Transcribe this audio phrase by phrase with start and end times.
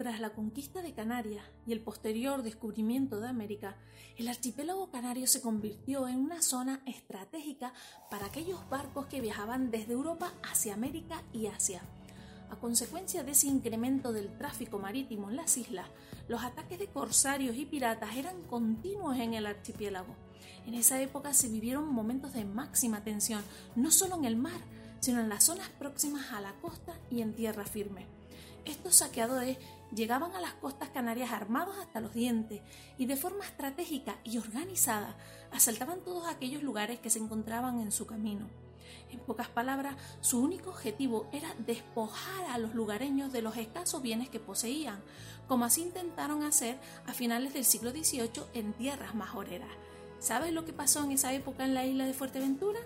[0.00, 3.76] Tras la conquista de Canarias y el posterior descubrimiento de América,
[4.16, 7.74] el archipiélago canario se convirtió en una zona estratégica
[8.10, 11.82] para aquellos barcos que viajaban desde Europa hacia América y Asia.
[12.48, 15.88] A consecuencia de ese incremento del tráfico marítimo en las islas,
[16.28, 20.16] los ataques de corsarios y piratas eran continuos en el archipiélago.
[20.66, 23.42] En esa época se vivieron momentos de máxima tensión,
[23.76, 24.62] no solo en el mar,
[25.00, 28.06] sino en las zonas próximas a la costa y en tierra firme.
[28.64, 29.58] Estos saqueadores
[29.94, 32.60] llegaban a las costas canarias armados hasta los dientes
[32.98, 35.16] y de forma estratégica y organizada
[35.52, 38.48] asaltaban todos aquellos lugares que se encontraban en su camino.
[39.10, 44.28] En pocas palabras, su único objetivo era despojar a los lugareños de los escasos bienes
[44.28, 45.00] que poseían,
[45.48, 49.70] como así intentaron hacer a finales del siglo XVIII en tierras majoreras.
[50.20, 52.78] ¿Sabes lo que pasó en esa época en la isla de Fuerteventura?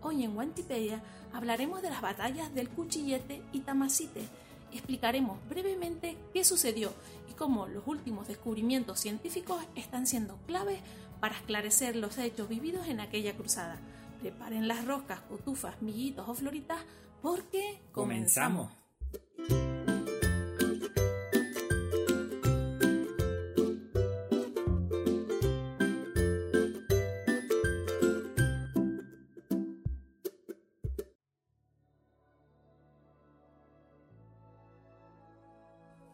[0.00, 4.28] Hoy en Wantipedia hablaremos de las batallas del Cuchillete y Tamasite,
[4.76, 6.92] explicaremos brevemente qué sucedió
[7.30, 10.80] y cómo los últimos descubrimientos científicos están siendo claves
[11.20, 13.80] para esclarecer los hechos vividos en aquella cruzada.
[14.20, 16.78] Preparen las roscas, cotufas, millitos o floritas
[17.22, 18.72] porque comenzamos.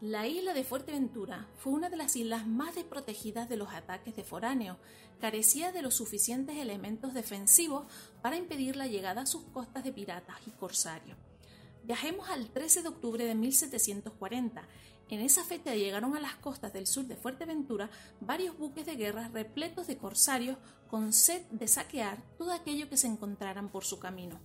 [0.01, 4.23] La isla de Fuerteventura fue una de las islas más desprotegidas de los ataques de
[4.23, 4.77] foráneos.
[5.19, 7.85] Carecía de los suficientes elementos defensivos
[8.21, 11.17] para impedir la llegada a sus costas de piratas y corsarios.
[11.83, 14.63] Viajemos al 13 de octubre de 1740.
[15.09, 17.89] En esa fecha llegaron a las costas del sur de Fuerteventura
[18.21, 20.57] varios buques de guerra repletos de corsarios
[20.89, 24.39] con sed de saquear todo aquello que se encontraran por su camino.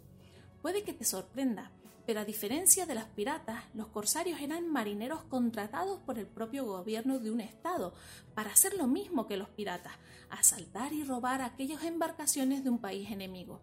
[0.62, 1.70] Puede que te sorprenda,
[2.06, 7.18] pero a diferencia de los piratas, los corsarios eran marineros contratados por el propio gobierno
[7.18, 7.94] de un estado
[8.34, 9.94] para hacer lo mismo que los piratas,
[10.30, 13.60] asaltar y robar aquellas embarcaciones de un país enemigo.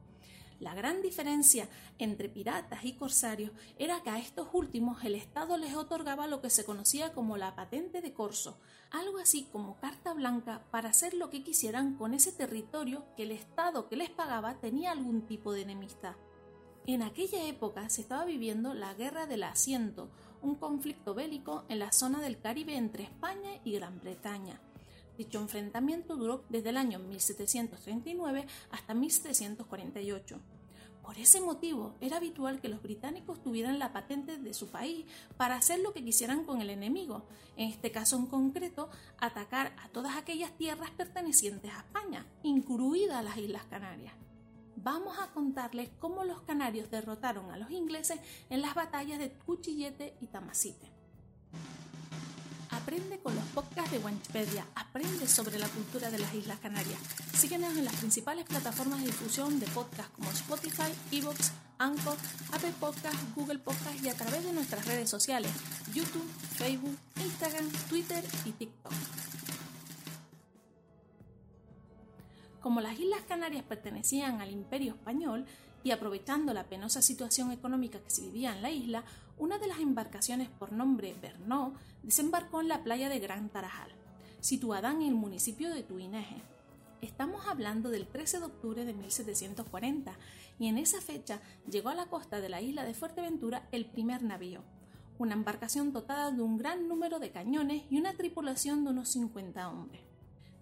[0.61, 5.73] La gran diferencia entre piratas y corsarios era que a estos últimos el Estado les
[5.73, 8.59] otorgaba lo que se conocía como la patente de corso,
[8.91, 13.31] algo así como carta blanca para hacer lo que quisieran con ese territorio que el
[13.31, 16.15] Estado que les pagaba tenía algún tipo de enemistad.
[16.87, 20.09] En aquella época se estaba viviendo la Guerra del Asiento,
[20.41, 24.59] un conflicto bélico en la zona del Caribe entre España y Gran Bretaña.
[25.15, 30.39] Dicho enfrentamiento duró desde el año 1739 hasta 1748.
[31.03, 35.05] Por ese motivo, era habitual que los británicos tuvieran la patente de su país
[35.37, 37.25] para hacer lo que quisieran con el enemigo,
[37.57, 38.89] en este caso en concreto,
[39.19, 44.15] atacar a todas aquellas tierras pertenecientes a España, incluidas las Islas Canarias
[44.75, 50.15] vamos a contarles cómo los canarios derrotaron a los ingleses en las batallas de Cuchillete
[50.21, 50.91] y Tamasite.
[52.69, 56.99] Aprende con los podcasts de Wikipedia, aprende sobre la cultura de las Islas Canarias.
[57.33, 62.15] Síguenos en las principales plataformas de difusión de podcasts como Spotify, Evox, Anchor,
[62.53, 65.51] Apple Podcasts, Google Podcasts y a través de nuestras redes sociales,
[65.93, 68.93] YouTube, Facebook, Instagram, Twitter y TikTok.
[72.61, 75.45] Como las Islas Canarias pertenecían al Imperio Español
[75.83, 79.03] y aprovechando la penosa situación económica que se vivía en la isla,
[79.39, 81.73] una de las embarcaciones por nombre Bernó
[82.03, 83.89] desembarcó en la playa de Gran Tarajal,
[84.41, 86.43] situada en el municipio de Tuineje.
[87.01, 90.13] Estamos hablando del 13 de octubre de 1740
[90.59, 94.21] y en esa fecha llegó a la costa de la isla de Fuerteventura el primer
[94.21, 94.61] navío,
[95.17, 99.67] una embarcación dotada de un gran número de cañones y una tripulación de unos 50
[99.67, 100.01] hombres.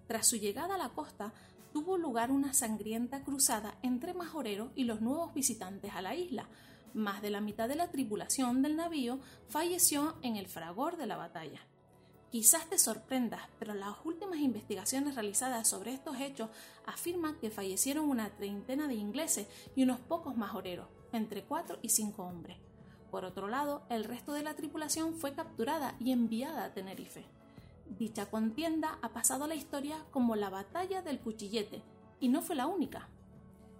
[0.08, 1.34] Tras su llegada a la costa,
[1.72, 6.50] tuvo lugar una sangrienta cruzada entre majoreros y los nuevos visitantes a la isla.
[6.94, 11.18] Más de la mitad de la tripulación del navío falleció en el fragor de la
[11.18, 11.62] batalla.
[12.32, 16.50] Quizás te sorprendas, pero las últimas investigaciones realizadas sobre estos hechos
[16.86, 22.24] afirman que fallecieron una treintena de ingleses y unos pocos majoreros, entre cuatro y cinco
[22.24, 22.58] hombres.
[23.10, 27.26] Por otro lado, el resto de la tripulación fue capturada y enviada a Tenerife.
[27.98, 31.82] Dicha contienda ha pasado a la historia como la batalla del cuchillete,
[32.20, 33.10] y no fue la única.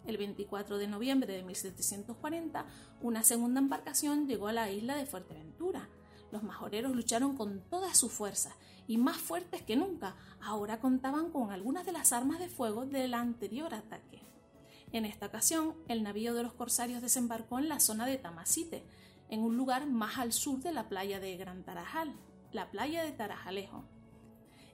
[0.06, 2.66] El 24 de noviembre de 1740,
[3.02, 5.90] una segunda embarcación llegó a la isla de Fuerteventura.
[6.32, 8.56] Los majoreros lucharon con toda su fuerza
[8.88, 10.16] y más fuertes que nunca.
[10.42, 14.22] Ahora contaban con algunas de las armas de fuego del anterior ataque.
[14.92, 18.84] En esta ocasión, el navío de los corsarios desembarcó en la zona de Tamasite,
[19.30, 22.16] en un lugar más al sur de la playa de Gran Tarajal,
[22.52, 23.86] la playa de Tarajalejo.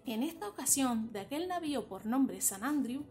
[0.05, 3.03] En esta ocasión, de aquel navío por nombre San Andrew,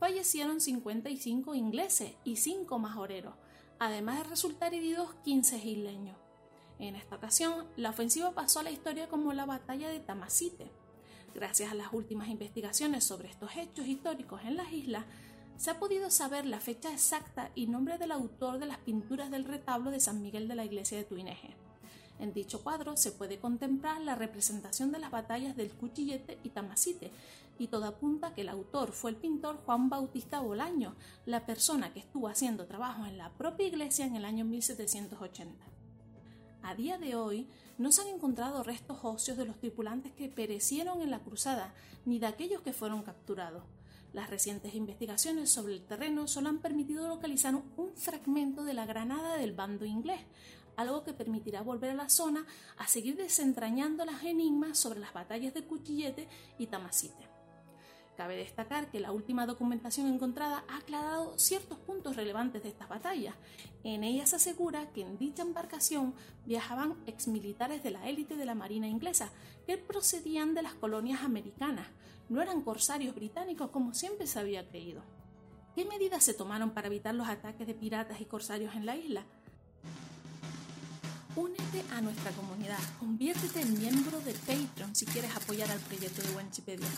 [0.00, 3.34] fallecieron 55 ingleses y 5 majoreros,
[3.78, 6.16] además de resultar heridos 15 isleños.
[6.80, 10.72] En esta ocasión, la ofensiva pasó a la historia como la batalla de Tamasite.
[11.34, 15.04] Gracias a las últimas investigaciones sobre estos hechos históricos en las islas,
[15.56, 19.44] se ha podido saber la fecha exacta y nombre del autor de las pinturas del
[19.44, 21.54] retablo de San Miguel de la iglesia de Tuineje.
[22.20, 27.10] En dicho cuadro se puede contemplar la representación de las batallas del Cuchillete y Tamasite,
[27.58, 30.94] y todo apunta que el autor fue el pintor Juan Bautista Bolaño,
[31.24, 35.64] la persona que estuvo haciendo trabajo en la propia iglesia en el año 1780.
[36.62, 37.46] A día de hoy
[37.78, 41.72] no se han encontrado restos óseos de los tripulantes que perecieron en la cruzada,
[42.04, 43.62] ni de aquellos que fueron capturados.
[44.12, 49.36] Las recientes investigaciones sobre el terreno solo han permitido localizar un fragmento de la granada
[49.36, 50.20] del bando inglés,
[50.80, 52.46] algo que permitirá volver a la zona
[52.76, 56.28] a seguir desentrañando las enigmas sobre las batallas de Cuchillete
[56.58, 57.28] y Tamasite.
[58.16, 63.34] Cabe destacar que la última documentación encontrada ha aclarado ciertos puntos relevantes de estas batallas.
[63.82, 68.54] En ella se asegura que en dicha embarcación viajaban exmilitares de la élite de la
[68.54, 69.30] Marina inglesa,
[69.66, 71.86] que procedían de las colonias americanas,
[72.28, 75.02] no eran corsarios británicos como siempre se había creído.
[75.74, 79.24] ¿Qué medidas se tomaron para evitar los ataques de piratas y corsarios en la isla?
[81.36, 86.34] Únete a nuestra comunidad, conviértete en miembro de Patreon si quieres apoyar al proyecto de
[86.34, 86.88] Wanchipedia.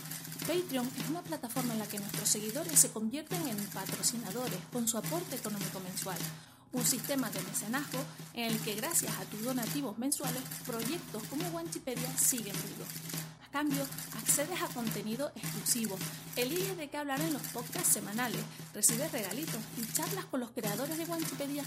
[0.46, 4.96] Patreon es una plataforma en la que nuestros seguidores se convierten en patrocinadores con su
[4.96, 6.17] aporte económico mensual.
[6.73, 7.99] Un sistema de mecenazgo
[8.32, 12.88] en el que gracias a tus donativos mensuales, proyectos como Wanchipedia siguen vivos.
[13.46, 13.87] A cambio,
[14.17, 15.99] accedes a contenido exclusivo,
[16.37, 18.40] eliges de qué hablar en los podcasts semanales,
[18.73, 21.64] recibes regalitos y charlas con los creadores de Wanchipedia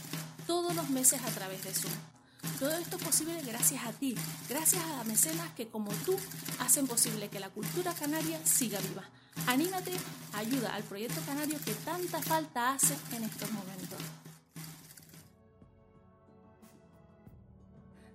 [0.47, 2.14] todos los meses a través de Zoom.
[2.59, 4.15] Todo esto es posible gracias a ti,
[4.47, 6.15] gracias a las mecenas que como tú
[6.59, 9.03] hacen posible que la cultura canaria siga viva.
[9.47, 9.91] Anímate,
[10.33, 13.99] ayuda al proyecto canario que tanta falta hace en estos momentos.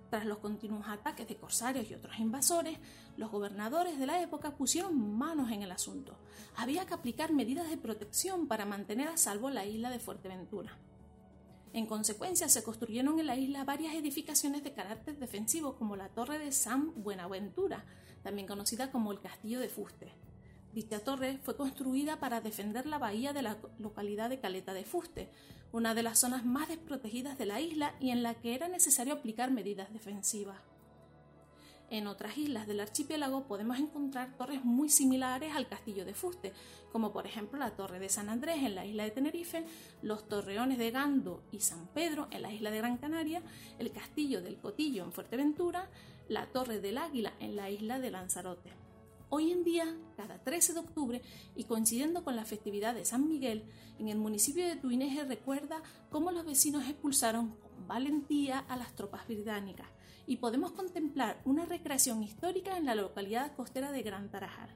[0.09, 2.77] Tras los continuos ataques de corsarios y otros invasores,
[3.15, 6.17] los gobernadores de la época pusieron manos en el asunto.
[6.57, 10.77] Había que aplicar medidas de protección para mantener a salvo la isla de Fuerteventura.
[11.73, 16.37] En consecuencia, se construyeron en la isla varias edificaciones de carácter defensivo, como la Torre
[16.37, 17.85] de San Buenaventura,
[18.23, 20.11] también conocida como el Castillo de Fuste.
[20.73, 25.29] Dicha torre fue construida para defender la bahía de la localidad de Caleta de Fuste,
[25.73, 29.13] una de las zonas más desprotegidas de la isla y en la que era necesario
[29.13, 30.57] aplicar medidas defensivas.
[31.91, 36.53] En otras islas del archipiélago podemos encontrar torres muy similares al castillo de Fuste,
[36.89, 39.65] como por ejemplo la Torre de San Andrés en la isla de Tenerife,
[40.01, 43.43] los torreones de Gando y San Pedro en la isla de Gran Canaria,
[43.77, 45.89] el castillo del Cotillo en Fuerteventura,
[46.29, 48.71] la Torre del Águila en la isla de Lanzarote.
[49.27, 51.21] Hoy en día, cada 13 de octubre
[51.57, 53.65] y coincidiendo con la festividad de San Miguel,
[53.99, 59.27] en el municipio de Tuineje recuerda cómo los vecinos expulsaron con valentía a las tropas
[59.27, 59.87] británicas
[60.27, 64.69] y podemos contemplar una recreación histórica en la localidad costera de Gran Tarajal.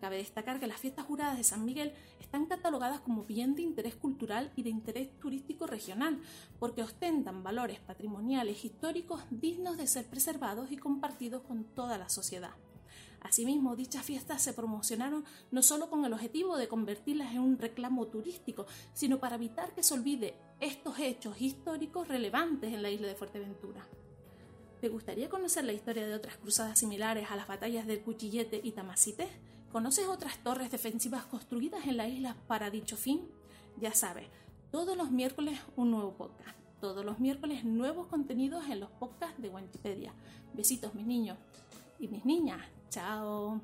[0.00, 3.96] Cabe destacar que las fiestas juradas de San Miguel están catalogadas como bien de interés
[3.96, 6.20] cultural y de interés turístico regional,
[6.58, 12.54] porque ostentan valores patrimoniales históricos dignos de ser preservados y compartidos con toda la sociedad.
[13.20, 18.06] Asimismo, dichas fiestas se promocionaron no solo con el objetivo de convertirlas en un reclamo
[18.06, 23.16] turístico, sino para evitar que se olvide estos hechos históricos relevantes en la isla de
[23.16, 23.86] Fuerteventura.
[24.86, 28.70] ¿Te gustaría conocer la historia de otras cruzadas similares a las batallas del Cuchillete y
[28.70, 29.26] Tamasite?
[29.72, 33.28] ¿Conoces otras torres defensivas construidas en la isla para dicho fin?
[33.80, 34.28] Ya sabes,
[34.70, 36.56] todos los miércoles un nuevo podcast.
[36.80, 40.14] Todos los miércoles nuevos contenidos en los podcasts de Wikipedia.
[40.54, 41.36] Besitos mis niños
[41.98, 42.60] y mis niñas.
[42.88, 43.60] Chao.